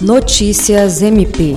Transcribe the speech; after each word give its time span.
Notícias 0.00 1.02
MP. 1.02 1.56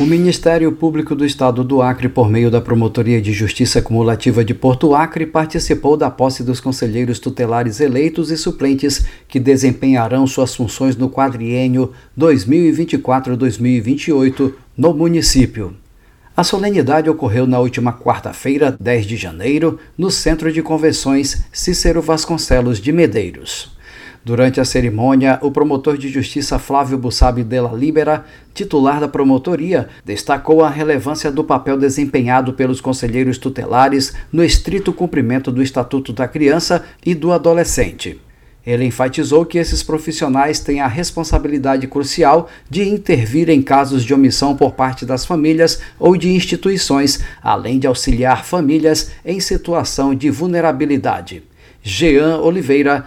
O 0.00 0.06
Ministério 0.06 0.72
Público 0.72 1.14
do 1.14 1.26
Estado 1.26 1.62
do 1.62 1.82
Acre, 1.82 2.08
por 2.08 2.30
meio 2.30 2.50
da 2.50 2.58
Promotoria 2.58 3.20
de 3.20 3.34
Justiça 3.34 3.82
Cumulativa 3.82 4.42
de 4.42 4.54
Porto 4.54 4.94
Acre, 4.94 5.26
participou 5.26 5.94
da 5.94 6.08
posse 6.08 6.42
dos 6.42 6.58
conselheiros 6.58 7.18
tutelares 7.18 7.78
eleitos 7.78 8.30
e 8.30 8.38
suplentes 8.38 9.04
que 9.28 9.38
desempenharão 9.38 10.26
suas 10.26 10.54
funções 10.54 10.96
no 10.96 11.10
quadriênio 11.10 11.92
2024-2028 12.18 14.54
no 14.74 14.94
município. 14.94 15.76
A 16.34 16.42
solenidade 16.42 17.10
ocorreu 17.10 17.46
na 17.46 17.58
última 17.58 17.92
quarta-feira, 17.92 18.74
10 18.80 19.04
de 19.04 19.18
janeiro, 19.18 19.78
no 19.98 20.10
Centro 20.10 20.50
de 20.50 20.62
Convenções 20.62 21.44
Cícero 21.52 22.00
Vasconcelos 22.00 22.80
de 22.80 22.90
Medeiros. 22.90 23.75
Durante 24.26 24.60
a 24.60 24.64
cerimônia, 24.64 25.38
o 25.40 25.52
promotor 25.52 25.96
de 25.96 26.08
justiça 26.08 26.58
Flávio 26.58 26.98
Bussabi 26.98 27.44
Della 27.44 27.72
Libera, 27.72 28.24
titular 28.52 28.98
da 28.98 29.06
promotoria, 29.06 29.88
destacou 30.04 30.64
a 30.64 30.68
relevância 30.68 31.30
do 31.30 31.44
papel 31.44 31.78
desempenhado 31.78 32.52
pelos 32.52 32.80
conselheiros 32.80 33.38
tutelares 33.38 34.14
no 34.32 34.42
estrito 34.42 34.92
cumprimento 34.92 35.52
do 35.52 35.62
Estatuto 35.62 36.12
da 36.12 36.26
Criança 36.26 36.84
e 37.04 37.14
do 37.14 37.30
Adolescente. 37.30 38.20
Ele 38.66 38.84
enfatizou 38.86 39.46
que 39.46 39.58
esses 39.58 39.84
profissionais 39.84 40.58
têm 40.58 40.80
a 40.80 40.88
responsabilidade 40.88 41.86
crucial 41.86 42.48
de 42.68 42.82
intervir 42.82 43.48
em 43.48 43.62
casos 43.62 44.02
de 44.02 44.12
omissão 44.12 44.56
por 44.56 44.72
parte 44.72 45.06
das 45.06 45.24
famílias 45.24 45.80
ou 46.00 46.16
de 46.16 46.30
instituições, 46.30 47.20
além 47.40 47.78
de 47.78 47.86
auxiliar 47.86 48.44
famílias 48.44 49.12
em 49.24 49.38
situação 49.38 50.12
de 50.16 50.30
vulnerabilidade. 50.30 51.44
Jean 51.80 52.38
Oliveira, 52.38 53.06